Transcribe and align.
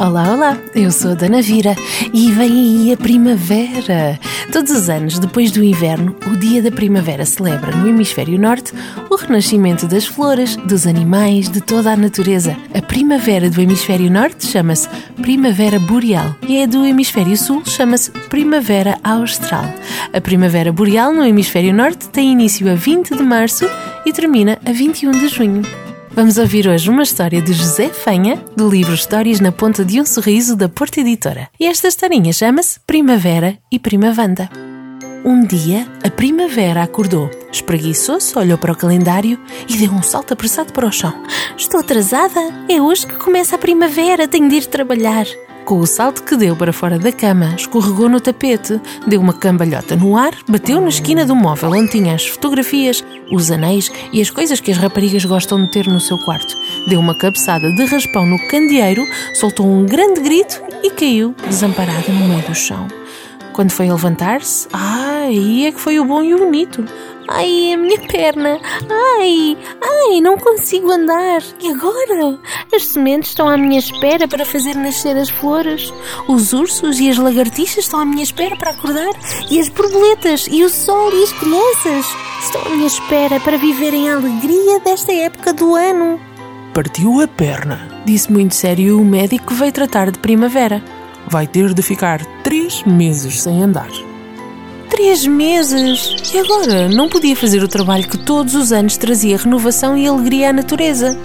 Olá, 0.00 0.32
olá, 0.32 0.58
eu 0.74 0.90
sou 0.90 1.10
a 1.10 1.14
Dana 1.14 1.42
Vira 1.42 1.76
e 2.10 2.32
vem 2.32 2.50
aí 2.50 2.92
a 2.94 2.96
primavera. 2.96 4.18
Todos 4.50 4.70
os 4.70 4.88
anos, 4.88 5.18
depois 5.18 5.50
do 5.50 5.62
inverno, 5.62 6.16
o 6.26 6.38
dia 6.38 6.62
da 6.62 6.70
primavera 6.70 7.26
celebra 7.26 7.76
no 7.76 7.86
hemisfério 7.86 8.40
norte 8.40 8.72
o 9.10 9.16
renascimento 9.16 9.86
das 9.86 10.06
flores, 10.06 10.56
dos 10.56 10.86
animais, 10.86 11.50
de 11.50 11.60
toda 11.60 11.92
a 11.92 11.96
natureza. 11.98 12.56
A 12.72 12.80
primavera 12.80 13.50
do 13.50 13.60
hemisfério 13.60 14.10
norte 14.10 14.46
chama-se 14.46 14.88
Primavera 15.20 15.78
Boreal 15.78 16.34
e 16.48 16.62
a 16.62 16.66
do 16.66 16.86
hemisfério 16.86 17.36
sul 17.36 17.62
chama-se 17.66 18.10
Primavera 18.30 18.98
Austral. 19.04 19.66
A 20.14 20.20
Primavera 20.22 20.72
Boreal 20.72 21.12
no 21.12 21.26
hemisfério 21.26 21.74
norte 21.74 22.08
tem 22.08 22.32
início 22.32 22.72
a 22.72 22.74
20 22.74 23.14
de 23.14 23.22
março 23.22 23.66
e 24.06 24.14
termina 24.14 24.58
a 24.64 24.72
21 24.72 25.10
de 25.10 25.28
junho. 25.28 25.89
Vamos 26.12 26.38
ouvir 26.38 26.66
hoje 26.66 26.90
uma 26.90 27.04
história 27.04 27.40
de 27.40 27.52
José 27.52 27.88
Fanha, 27.88 28.44
do 28.56 28.68
livro 28.68 28.92
Histórias 28.92 29.38
na 29.38 29.52
Ponta 29.52 29.84
de 29.84 30.00
um 30.00 30.04
Sorriso, 30.04 30.56
da 30.56 30.68
Porta 30.68 31.00
Editora. 31.00 31.48
E 31.58 31.66
esta 31.66 31.86
historinha 31.86 32.32
chama-se 32.32 32.80
Primavera 32.80 33.56
e 33.70 33.78
Primavanda. 33.78 34.50
Um 35.24 35.46
dia, 35.46 35.86
a 36.02 36.10
primavera 36.10 36.82
acordou, 36.82 37.30
espreguiçou-se, 37.52 38.36
olhou 38.36 38.58
para 38.58 38.72
o 38.72 38.76
calendário 38.76 39.38
e 39.68 39.76
deu 39.76 39.92
um 39.92 40.02
salto 40.02 40.32
apressado 40.32 40.72
para 40.72 40.86
o 40.86 40.92
chão. 40.92 41.14
Estou 41.56 41.78
atrasada? 41.78 42.40
É 42.68 42.82
hoje 42.82 43.06
que 43.06 43.16
começa 43.16 43.54
a 43.54 43.58
primavera, 43.58 44.26
tenho 44.26 44.48
de 44.48 44.56
ir 44.56 44.66
trabalhar. 44.66 45.26
Com 45.70 45.78
o 45.78 45.86
salto 45.86 46.24
que 46.24 46.36
deu 46.36 46.56
para 46.56 46.72
fora 46.72 46.98
da 46.98 47.12
cama, 47.12 47.54
escorregou 47.54 48.08
no 48.08 48.20
tapete, 48.20 48.80
deu 49.06 49.20
uma 49.20 49.32
cambalhota 49.32 49.94
no 49.94 50.16
ar, 50.16 50.32
bateu 50.48 50.80
na 50.80 50.88
esquina 50.88 51.24
do 51.24 51.36
móvel 51.36 51.70
onde 51.70 51.92
tinha 51.92 52.12
as 52.12 52.26
fotografias, 52.26 53.04
os 53.30 53.52
anéis 53.52 53.88
e 54.12 54.20
as 54.20 54.30
coisas 54.30 54.58
que 54.58 54.72
as 54.72 54.78
raparigas 54.78 55.24
gostam 55.24 55.62
de 55.62 55.70
ter 55.70 55.86
no 55.86 56.00
seu 56.00 56.18
quarto. 56.24 56.56
Deu 56.88 56.98
uma 56.98 57.16
cabeçada 57.16 57.70
de 57.70 57.84
raspão 57.84 58.26
no 58.26 58.36
candeeiro, 58.48 59.06
soltou 59.32 59.64
um 59.64 59.86
grande 59.86 60.20
grito 60.22 60.60
e 60.82 60.90
caiu 60.90 61.36
desamparada 61.46 62.12
no 62.12 62.26
meio 62.26 62.42
do 62.42 62.52
chão. 62.52 62.88
Quando 63.52 63.70
foi 63.70 63.88
levantar-se, 63.88 64.66
ai, 64.72 65.66
é 65.66 65.70
que 65.70 65.80
foi 65.80 66.00
o 66.00 66.04
bom 66.04 66.20
e 66.24 66.34
o 66.34 66.38
bonito. 66.38 66.84
Ai, 67.28 67.74
a 67.74 67.76
minha 67.76 68.00
perna! 68.08 68.58
Ai, 69.20 69.56
ai, 70.08 70.20
não 70.20 70.36
consigo 70.38 70.90
andar! 70.90 71.42
E 71.60 71.70
agora? 71.70 72.38
As 72.74 72.86
sementes 72.86 73.30
estão 73.30 73.48
à 73.48 73.56
minha 73.56 73.78
espera 73.78 74.26
para 74.26 74.44
fazer 74.44 74.74
nascer 74.74 75.16
as 75.16 75.28
flores. 75.28 75.92
Os 76.28 76.52
ursos 76.52 76.98
e 77.00 77.10
as 77.10 77.18
lagartixas 77.18 77.84
estão 77.84 78.00
à 78.00 78.04
minha 78.04 78.22
espera 78.22 78.56
para 78.56 78.70
acordar. 78.70 79.12
E 79.50 79.60
as 79.60 79.68
borboletas, 79.68 80.46
e 80.50 80.64
o 80.64 80.70
sol 80.70 81.12
e 81.12 81.22
as 81.22 81.32
crianças 81.32 82.06
estão 82.42 82.62
à 82.62 82.68
minha 82.70 82.86
espera 82.86 83.40
para 83.40 83.58
viverem 83.58 84.08
a 84.08 84.16
alegria 84.16 84.80
desta 84.80 85.12
época 85.12 85.52
do 85.52 85.74
ano. 85.74 86.20
Partiu 86.72 87.20
a 87.20 87.28
perna. 87.28 87.88
Disse 88.04 88.32
muito 88.32 88.54
sério 88.54 89.00
o 89.00 89.04
médico 89.04 89.46
que 89.46 89.54
veio 89.54 89.72
tratar 89.72 90.10
de 90.10 90.18
primavera. 90.18 90.82
Vai 91.26 91.46
ter 91.46 91.74
de 91.74 91.82
ficar 91.82 92.24
três 92.42 92.82
meses 92.84 93.42
sem 93.42 93.62
andar. 93.62 94.09
Três 95.00 95.26
meses! 95.26 96.14
E 96.30 96.38
agora? 96.38 96.86
Não 96.86 97.08
podia 97.08 97.34
fazer 97.34 97.62
o 97.62 97.68
trabalho 97.68 98.06
que 98.06 98.18
todos 98.18 98.54
os 98.54 98.70
anos 98.70 98.98
trazia 98.98 99.38
renovação 99.38 99.96
e 99.96 100.06
alegria 100.06 100.50
à 100.50 100.52
natureza. 100.52 101.18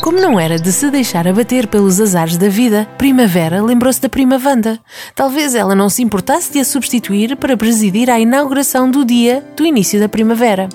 Como 0.00 0.20
não 0.20 0.38
era 0.38 0.56
de 0.56 0.70
se 0.70 0.88
deixar 0.88 1.26
abater 1.26 1.66
pelos 1.66 2.00
azares 2.00 2.36
da 2.36 2.48
vida, 2.48 2.88
Primavera 2.96 3.60
lembrou-se 3.60 4.00
da 4.00 4.08
Prima 4.08 4.40
Wanda. 4.42 4.78
Talvez 5.16 5.56
ela 5.56 5.74
não 5.74 5.88
se 5.88 6.00
importasse 6.00 6.52
de 6.52 6.60
a 6.60 6.64
substituir 6.64 7.36
para 7.36 7.56
presidir 7.56 8.08
a 8.08 8.20
inauguração 8.20 8.88
do 8.88 9.04
dia 9.04 9.44
do 9.56 9.66
início 9.66 9.98
da 9.98 10.08
primavera. 10.08 10.68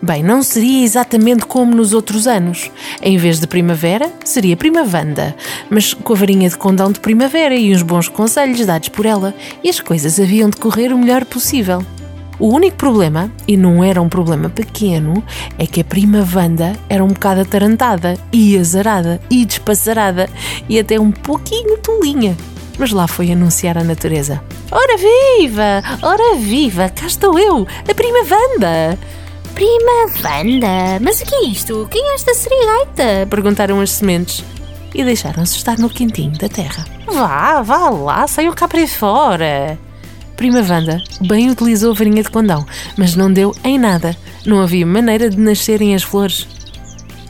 Bem, 0.00 0.22
não 0.22 0.44
seria 0.44 0.84
exatamente 0.84 1.44
como 1.44 1.74
nos 1.74 1.92
outros 1.92 2.28
anos. 2.28 2.70
Em 3.02 3.16
vez 3.16 3.40
de 3.40 3.48
primavera, 3.48 4.12
seria 4.24 4.56
primavanda, 4.56 5.34
mas 5.68 5.92
com 5.92 6.12
a 6.12 6.16
varinha 6.16 6.48
de 6.48 6.56
condão 6.56 6.92
de 6.92 7.00
primavera 7.00 7.56
e 7.56 7.74
uns 7.74 7.82
bons 7.82 8.08
conselhos 8.08 8.64
dados 8.64 8.90
por 8.90 9.04
ela, 9.04 9.34
e 9.62 9.68
as 9.68 9.80
coisas 9.80 10.20
haviam 10.20 10.50
de 10.50 10.56
correr 10.56 10.92
o 10.92 10.98
melhor 10.98 11.24
possível. 11.24 11.84
O 12.38 12.54
único 12.54 12.76
problema, 12.76 13.28
e 13.48 13.56
não 13.56 13.82
era 13.82 14.00
um 14.00 14.08
problema 14.08 14.48
pequeno, 14.48 15.24
é 15.58 15.66
que 15.66 15.80
a 15.80 15.84
prima 15.84 16.24
Wanda 16.32 16.76
era 16.88 17.02
um 17.02 17.08
bocado 17.08 17.40
atarantada, 17.40 18.16
e 18.32 18.56
azarada, 18.56 19.20
e 19.28 19.44
despassarada, 19.44 20.30
e 20.68 20.78
até 20.78 21.00
um 21.00 21.10
pouquinho 21.10 21.76
tolinha. 21.78 22.36
Mas 22.78 22.92
lá 22.92 23.08
foi 23.08 23.32
anunciar 23.32 23.76
a 23.76 23.82
natureza. 23.82 24.40
Ora 24.70 24.96
viva! 24.96 25.82
Ora 26.00 26.36
viva! 26.36 26.88
Cá 26.88 27.08
estou 27.08 27.36
eu, 27.36 27.66
a 27.88 27.94
prima 27.94 28.20
Wanda! 28.20 28.96
Prima 29.58 30.06
Wanda, 30.22 31.00
mas 31.02 31.20
o 31.20 31.24
que 31.24 31.34
é 31.34 31.44
isto? 31.46 31.88
Quem 31.90 32.00
é 32.00 32.14
esta 32.14 32.32
serigaita? 32.32 33.26
Perguntaram 33.28 33.80
as 33.80 33.90
sementes 33.90 34.44
e 34.94 35.02
deixaram-se 35.02 35.56
estar 35.56 35.76
no 35.80 35.90
quintinho 35.90 36.38
da 36.38 36.48
terra. 36.48 36.86
Vá, 37.08 37.60
vá 37.60 37.90
lá, 37.90 38.24
saiu 38.28 38.52
cá 38.52 38.68
para 38.68 38.86
fora. 38.86 39.76
Prima 40.36 40.60
Wanda 40.60 41.02
bem 41.22 41.50
utilizou 41.50 41.90
a 41.90 41.94
varinha 41.94 42.22
de 42.22 42.30
condão, 42.30 42.64
mas 42.96 43.16
não 43.16 43.32
deu 43.32 43.52
em 43.64 43.80
nada. 43.80 44.16
Não 44.46 44.60
havia 44.60 44.86
maneira 44.86 45.28
de 45.28 45.36
nascerem 45.36 45.92
as 45.92 46.04
flores. 46.04 46.46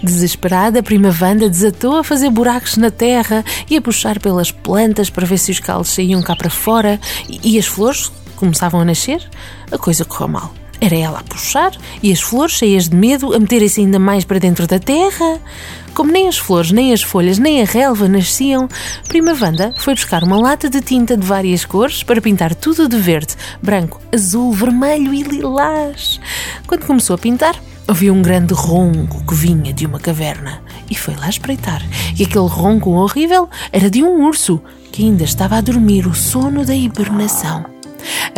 Desesperada, 0.02 0.80
a 0.80 0.82
prima 0.82 1.08
Wanda 1.18 1.48
desatou 1.48 1.96
a 1.96 2.04
fazer 2.04 2.28
buracos 2.28 2.76
na 2.76 2.90
terra 2.90 3.42
e 3.70 3.76
a 3.78 3.80
puxar 3.80 4.20
pelas 4.20 4.52
plantas 4.52 5.08
para 5.08 5.24
ver 5.24 5.38
se 5.38 5.50
os 5.50 5.60
calos 5.60 5.88
saíam 5.88 6.20
cá 6.20 6.36
para 6.36 6.50
fora 6.50 7.00
e, 7.26 7.54
e 7.54 7.58
as 7.58 7.64
flores 7.64 8.12
começavam 8.36 8.82
a 8.82 8.84
nascer. 8.84 9.26
A 9.72 9.78
coisa 9.78 10.04
correu 10.04 10.28
mal. 10.28 10.52
Era 10.80 10.96
ela 10.96 11.18
a 11.18 11.24
puxar 11.24 11.72
e 12.02 12.12
as 12.12 12.20
flores, 12.20 12.54
cheias 12.54 12.88
de 12.88 12.94
medo, 12.94 13.34
a 13.34 13.38
meterem-se 13.38 13.80
ainda 13.80 13.98
mais 13.98 14.24
para 14.24 14.38
dentro 14.38 14.66
da 14.66 14.78
terra. 14.78 15.40
Como 15.92 16.12
nem 16.12 16.28
as 16.28 16.38
flores, 16.38 16.70
nem 16.70 16.92
as 16.92 17.02
folhas, 17.02 17.38
nem 17.38 17.60
a 17.60 17.64
relva 17.64 18.08
nasciam, 18.08 18.68
Prima 19.08 19.32
Wanda 19.32 19.74
foi 19.78 19.94
buscar 19.94 20.22
uma 20.22 20.38
lata 20.38 20.70
de 20.70 20.80
tinta 20.80 21.16
de 21.16 21.26
várias 21.26 21.64
cores 21.64 22.04
para 22.04 22.20
pintar 22.20 22.54
tudo 22.54 22.88
de 22.88 22.96
verde, 22.96 23.34
branco, 23.60 24.00
azul, 24.14 24.52
vermelho 24.52 25.12
e 25.12 25.22
lilás. 25.22 26.20
Quando 26.68 26.86
começou 26.86 27.14
a 27.14 27.18
pintar, 27.18 27.60
ouviu 27.88 28.14
um 28.14 28.22
grande 28.22 28.54
ronco 28.54 29.24
que 29.26 29.34
vinha 29.34 29.72
de 29.72 29.86
uma 29.86 29.98
caverna 29.98 30.62
e 30.88 30.94
foi 30.94 31.16
lá 31.16 31.28
espreitar. 31.28 31.82
E 32.16 32.22
aquele 32.22 32.46
ronco 32.46 32.90
horrível 32.90 33.48
era 33.72 33.90
de 33.90 34.04
um 34.04 34.24
urso 34.24 34.62
que 34.92 35.02
ainda 35.02 35.24
estava 35.24 35.56
a 35.56 35.60
dormir 35.60 36.06
o 36.06 36.14
sono 36.14 36.64
da 36.64 36.74
hibernação. 36.74 37.77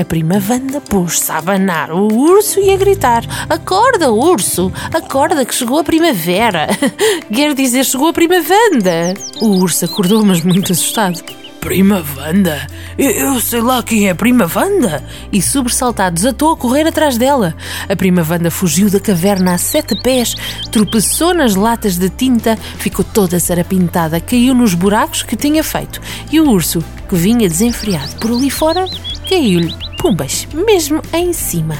A 0.01 0.05
prima 0.05 0.37
Wanda 0.49 0.81
pôs-se 0.81 1.31
a 1.31 1.37
abanar 1.37 1.93
o 1.93 2.07
urso 2.07 2.59
e 2.59 2.71
a 2.71 2.77
gritar: 2.79 3.23
Acorda, 3.51 4.11
urso! 4.11 4.73
Acorda 4.95 5.45
que 5.45 5.55
chegou 5.55 5.79
a 5.79 5.85
primavera! 5.85 6.69
Quer 7.31 7.53
dizer, 7.53 7.85
chegou 7.85 8.09
a 8.09 8.13
prima 8.13 8.37
Wanda! 8.37 9.13
O 9.43 9.59
urso 9.59 9.85
acordou, 9.85 10.25
mas 10.25 10.43
muito 10.43 10.73
assustado. 10.73 11.23
Prima 11.61 12.03
Wanda? 12.17 12.67
Eu, 12.97 13.11
eu, 13.11 13.41
sei 13.43 13.61
lá 13.61 13.83
quem 13.83 14.09
é 14.09 14.15
Prima 14.15 14.51
Wanda. 14.57 15.05
E 15.31 15.43
sobressaltado 15.43 16.15
desatou 16.15 16.53
a 16.53 16.57
correr 16.57 16.87
atrás 16.87 17.19
dela. 17.19 17.55
A 17.87 17.95
Prima 17.95 18.27
Wanda 18.27 18.51
fugiu 18.51 18.89
da 18.89 18.99
caverna 18.99 19.53
a 19.53 19.59
sete 19.59 19.95
pés, 20.01 20.35
tropeçou 20.73 21.35
nas 21.35 21.55
latas 21.55 21.99
de 21.99 22.09
tinta, 22.09 22.57
ficou 22.79 23.05
toda 23.05 23.39
sarapintada, 23.39 24.19
caiu 24.19 24.55
nos 24.55 24.73
buracos 24.73 25.23
que 25.23 25.37
tinha 25.37 25.63
feito. 25.63 26.01
E 26.33 26.41
o 26.41 26.49
urso, 26.49 26.83
que 27.07 27.17
vinha 27.17 27.47
desenfreado 27.47 28.17
por 28.17 28.31
ali 28.31 28.49
fora, 28.49 28.87
caiu-lhe, 29.29 29.90
pumbas, 30.01 30.49
mesmo 30.53 31.03
em 31.13 31.33
cima. 31.33 31.77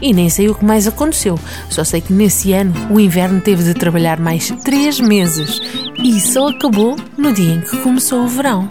E 0.00 0.12
nem 0.12 0.30
sei 0.30 0.48
o 0.48 0.54
que 0.54 0.64
mais 0.64 0.86
aconteceu, 0.86 1.38
só 1.68 1.84
sei 1.84 2.00
que 2.00 2.12
nesse 2.12 2.52
ano 2.52 2.72
o 2.90 2.98
inverno 2.98 3.40
teve 3.40 3.62
de 3.62 3.74
trabalhar 3.74 4.18
mais 4.18 4.50
três 4.64 5.00
meses 5.00 5.60
e 6.02 6.20
só 6.20 6.48
acabou 6.48 6.96
no 7.16 7.32
dia 7.32 7.54
em 7.54 7.60
que 7.60 7.76
começou 7.78 8.24
o 8.24 8.28
verão. 8.28 8.68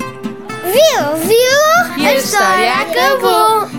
Viu, 0.64 1.28
viu? 1.28 2.04
E 2.04 2.08
a 2.08 2.16
história 2.16 2.74
acabou! 2.74 3.77